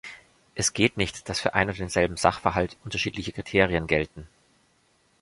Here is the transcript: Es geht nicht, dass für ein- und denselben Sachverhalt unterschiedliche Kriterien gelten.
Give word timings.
Es 0.55 0.73
geht 0.73 0.97
nicht, 0.97 1.29
dass 1.29 1.39
für 1.39 1.53
ein- 1.53 1.69
und 1.69 1.77
denselben 1.77 2.17
Sachverhalt 2.17 2.75
unterschiedliche 2.83 3.33
Kriterien 3.33 3.85
gelten. 3.85 4.27